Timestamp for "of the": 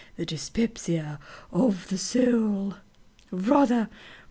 1.51-1.97